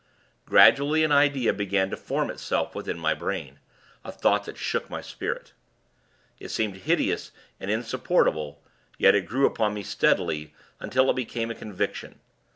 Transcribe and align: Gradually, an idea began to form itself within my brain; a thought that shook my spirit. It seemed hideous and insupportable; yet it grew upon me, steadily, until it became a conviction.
Gradually, 0.47 1.03
an 1.03 1.11
idea 1.11 1.53
began 1.53 1.91
to 1.91 1.95
form 1.95 2.31
itself 2.31 2.73
within 2.73 2.97
my 2.97 3.13
brain; 3.13 3.59
a 4.03 4.11
thought 4.11 4.45
that 4.45 4.57
shook 4.57 4.89
my 4.89 4.99
spirit. 4.99 5.53
It 6.39 6.49
seemed 6.49 6.75
hideous 6.77 7.29
and 7.59 7.69
insupportable; 7.69 8.63
yet 8.97 9.13
it 9.13 9.27
grew 9.27 9.45
upon 9.45 9.75
me, 9.75 9.83
steadily, 9.83 10.55
until 10.79 11.07
it 11.11 11.15
became 11.15 11.51
a 11.51 11.55
conviction. 11.55 12.19